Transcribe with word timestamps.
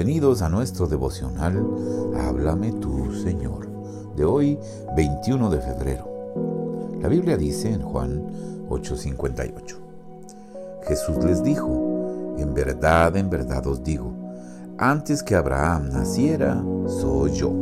Bienvenidos 0.00 0.40
a 0.40 0.48
nuestro 0.48 0.86
devocional 0.86 1.62
Háblame 2.18 2.72
tú, 2.72 3.12
Señor, 3.22 3.68
de 4.16 4.24
hoy 4.24 4.58
21 4.96 5.50
de 5.50 5.60
febrero. 5.60 6.96
La 7.02 7.08
Biblia 7.08 7.36
dice 7.36 7.70
en 7.70 7.82
Juan 7.82 8.24
8:58, 8.70 9.76
Jesús 10.84 11.22
les 11.22 11.42
dijo, 11.42 12.34
en 12.38 12.54
verdad, 12.54 13.14
en 13.18 13.28
verdad 13.28 13.66
os 13.66 13.84
digo, 13.84 14.10
antes 14.78 15.22
que 15.22 15.34
Abraham 15.34 15.90
naciera, 15.92 16.64
soy 16.86 17.32
yo. 17.32 17.52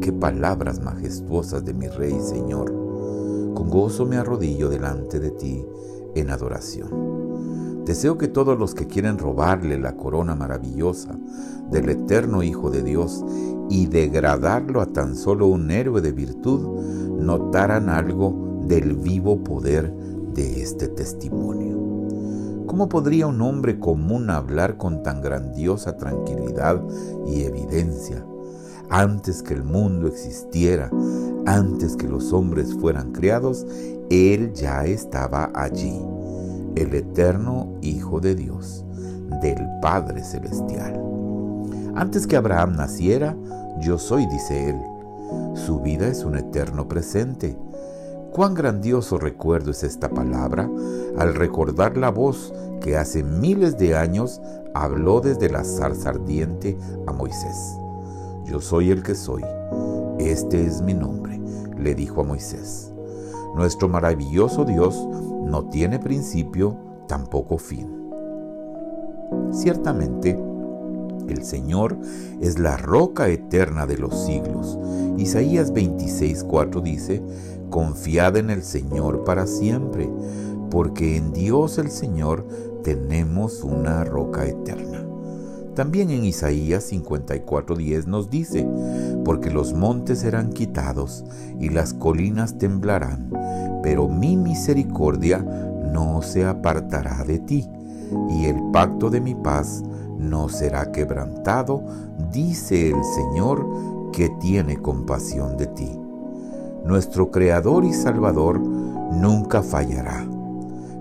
Qué 0.00 0.14
palabras 0.14 0.80
majestuosas 0.80 1.62
de 1.66 1.74
mi 1.74 1.88
Rey, 1.88 2.18
Señor. 2.18 2.72
Con 3.54 3.68
gozo 3.68 4.06
me 4.06 4.16
arrodillo 4.16 4.70
delante 4.70 5.20
de 5.20 5.32
ti 5.32 5.62
en 6.14 6.30
adoración. 6.30 7.16
Deseo 7.86 8.18
que 8.18 8.26
todos 8.26 8.58
los 8.58 8.74
que 8.74 8.88
quieren 8.88 9.16
robarle 9.16 9.78
la 9.78 9.94
corona 9.94 10.34
maravillosa 10.34 11.16
del 11.70 11.88
eterno 11.88 12.42
Hijo 12.42 12.68
de 12.68 12.82
Dios 12.82 13.24
y 13.70 13.86
degradarlo 13.86 14.80
a 14.80 14.86
tan 14.86 15.14
solo 15.14 15.46
un 15.46 15.70
héroe 15.70 16.00
de 16.00 16.10
virtud, 16.10 16.80
notaran 17.20 17.88
algo 17.88 18.64
del 18.66 18.96
vivo 18.96 19.44
poder 19.44 19.94
de 20.34 20.62
este 20.62 20.88
testimonio. 20.88 22.66
¿Cómo 22.66 22.88
podría 22.88 23.28
un 23.28 23.40
hombre 23.40 23.78
común 23.78 24.30
hablar 24.30 24.78
con 24.78 25.04
tan 25.04 25.22
grandiosa 25.22 25.96
tranquilidad 25.96 26.82
y 27.24 27.42
evidencia? 27.42 28.26
Antes 28.90 29.44
que 29.44 29.54
el 29.54 29.62
mundo 29.62 30.08
existiera, 30.08 30.90
antes 31.46 31.94
que 31.94 32.08
los 32.08 32.32
hombres 32.32 32.74
fueran 32.74 33.12
creados, 33.12 33.64
Él 34.10 34.52
ya 34.54 34.84
estaba 34.86 35.52
allí 35.54 36.00
el 36.76 36.94
eterno 36.94 37.72
Hijo 37.80 38.20
de 38.20 38.34
Dios, 38.34 38.84
del 39.42 39.58
Padre 39.82 40.22
Celestial. 40.22 41.02
Antes 41.96 42.26
que 42.26 42.36
Abraham 42.36 42.76
naciera, 42.76 43.34
yo 43.80 43.98
soy, 43.98 44.26
dice 44.26 44.70
él. 44.70 44.76
Su 45.54 45.80
vida 45.80 46.06
es 46.06 46.24
un 46.24 46.36
eterno 46.36 46.86
presente. 46.86 47.56
Cuán 48.30 48.54
grandioso 48.54 49.18
recuerdo 49.18 49.70
es 49.70 49.82
esta 49.82 50.10
palabra 50.10 50.68
al 51.18 51.34
recordar 51.34 51.96
la 51.96 52.10
voz 52.10 52.52
que 52.82 52.98
hace 52.98 53.22
miles 53.22 53.78
de 53.78 53.96
años 53.96 54.42
habló 54.74 55.20
desde 55.20 55.48
la 55.48 55.64
zarza 55.64 56.10
ardiente 56.10 56.76
a 57.06 57.12
Moisés. 57.12 57.78
Yo 58.44 58.60
soy 58.60 58.90
el 58.90 59.02
que 59.02 59.14
soy. 59.14 59.42
Este 60.18 60.66
es 60.66 60.82
mi 60.82 60.92
nombre, 60.92 61.40
le 61.78 61.94
dijo 61.94 62.20
a 62.20 62.24
Moisés. 62.24 62.92
Nuestro 63.56 63.88
maravilloso 63.88 64.66
Dios 64.66 65.08
no 65.46 65.64
tiene 65.70 65.98
principio, 65.98 66.76
tampoco 67.08 67.56
fin. 67.56 67.90
Ciertamente, 69.50 70.38
el 71.26 71.42
Señor 71.42 71.96
es 72.42 72.58
la 72.58 72.76
roca 72.76 73.28
eterna 73.28 73.86
de 73.86 73.96
los 73.96 74.26
siglos. 74.26 74.78
Isaías 75.16 75.72
26:4 75.72 76.82
dice, 76.82 77.22
Confiad 77.70 78.36
en 78.36 78.50
el 78.50 78.62
Señor 78.62 79.24
para 79.24 79.46
siempre, 79.46 80.06
porque 80.70 81.16
en 81.16 81.32
Dios 81.32 81.78
el 81.78 81.90
Señor 81.90 82.46
tenemos 82.84 83.64
una 83.64 84.04
roca 84.04 84.44
eterna. 84.46 85.06
También 85.74 86.10
en 86.10 86.24
Isaías 86.24 86.92
54:10 86.92 88.06
nos 88.06 88.28
dice, 88.28 88.66
porque 89.26 89.50
los 89.50 89.74
montes 89.74 90.20
serán 90.20 90.50
quitados 90.50 91.24
y 91.58 91.70
las 91.70 91.92
colinas 91.92 92.58
temblarán, 92.58 93.32
pero 93.82 94.08
mi 94.08 94.36
misericordia 94.36 95.38
no 95.92 96.22
se 96.22 96.46
apartará 96.46 97.24
de 97.24 97.40
ti, 97.40 97.68
y 98.30 98.44
el 98.44 98.70
pacto 98.72 99.10
de 99.10 99.20
mi 99.20 99.34
paz 99.34 99.82
no 100.16 100.48
será 100.48 100.92
quebrantado, 100.92 101.82
dice 102.30 102.90
el 102.90 103.02
Señor 103.02 103.66
que 104.12 104.28
tiene 104.40 104.76
compasión 104.76 105.56
de 105.56 105.66
ti. 105.66 105.90
Nuestro 106.84 107.32
Creador 107.32 107.84
y 107.84 107.94
Salvador 107.94 108.60
nunca 108.60 109.60
fallará. 109.64 110.24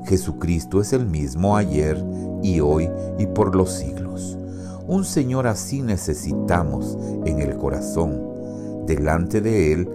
Jesucristo 0.05 0.81
es 0.81 0.93
el 0.93 1.05
mismo 1.05 1.57
ayer 1.57 2.03
y 2.41 2.59
hoy 2.59 2.89
y 3.19 3.27
por 3.27 3.55
los 3.55 3.71
siglos. 3.71 4.39
Un 4.87 5.03
Señor 5.03 5.47
así 5.47 5.81
necesitamos 5.81 6.97
en 7.25 7.39
el 7.39 7.57
corazón. 7.57 8.85
Delante 8.85 9.41
de 9.41 9.73
Él 9.73 9.89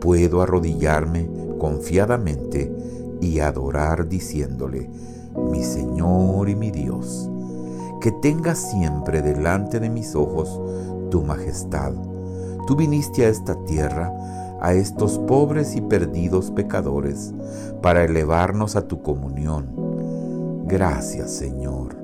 puedo 0.00 0.40
arrodillarme 0.40 1.28
confiadamente 1.58 2.72
y 3.20 3.40
adorar 3.40 4.08
diciéndole, 4.08 4.88
mi 5.50 5.62
Señor 5.62 6.48
y 6.48 6.56
mi 6.56 6.70
Dios, 6.70 7.30
que 8.00 8.10
tenga 8.10 8.54
siempre 8.54 9.22
delante 9.22 9.78
de 9.80 9.90
mis 9.90 10.14
ojos 10.14 10.60
tu 11.10 11.22
majestad. 11.22 11.92
Tú 12.66 12.74
viniste 12.74 13.26
a 13.26 13.28
esta 13.28 13.54
tierra, 13.64 14.12
a 14.60 14.72
estos 14.72 15.18
pobres 15.18 15.76
y 15.76 15.82
perdidos 15.82 16.50
pecadores, 16.50 17.34
para 17.82 18.04
elevarnos 18.04 18.76
a 18.76 18.88
tu 18.88 19.02
comunión. 19.02 19.68
Gracias, 20.66 21.30
Señor. 21.32 22.01